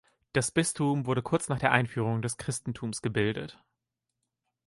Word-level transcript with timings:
Das 0.33 0.49
Bistum 0.49 1.05
wurde 1.05 1.21
kurz 1.21 1.47
nach 1.47 1.59
der 1.59 1.71
Einführung 1.73 2.23
des 2.23 2.37
Christentums 2.37 3.03
gebildet. 3.03 3.63